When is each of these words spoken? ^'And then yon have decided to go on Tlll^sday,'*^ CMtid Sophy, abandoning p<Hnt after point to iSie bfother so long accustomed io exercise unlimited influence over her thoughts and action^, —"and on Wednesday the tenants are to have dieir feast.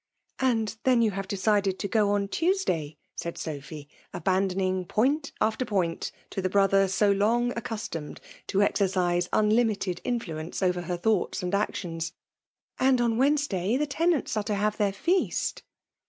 ^'And 0.39 0.77
then 0.83 1.03
yon 1.03 1.11
have 1.11 1.27
decided 1.27 1.77
to 1.77 1.87
go 1.87 2.09
on 2.09 2.27
Tlll^sday,'*^ 2.27 2.97
CMtid 3.19 3.37
Sophy, 3.37 3.87
abandoning 4.11 4.83
p<Hnt 4.83 5.31
after 5.39 5.63
point 5.63 6.11
to 6.31 6.41
iSie 6.41 6.49
bfother 6.49 6.89
so 6.89 7.11
long 7.11 7.51
accustomed 7.55 8.19
io 8.51 8.61
exercise 8.61 9.29
unlimited 9.31 10.01
influence 10.03 10.63
over 10.63 10.81
her 10.81 10.97
thoughts 10.97 11.43
and 11.43 11.53
action^, 11.53 12.11
—"and 12.79 12.99
on 12.99 13.17
Wednesday 13.19 13.77
the 13.77 13.85
tenants 13.85 14.35
are 14.35 14.41
to 14.45 14.55
have 14.55 14.75
dieir 14.77 14.95
feast. 14.95 15.61